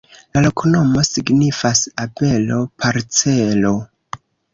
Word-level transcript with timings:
La 0.35 0.41
loknomo 0.43 1.01
signifas: 1.07 1.81
abelo-parcelo. 2.05 3.75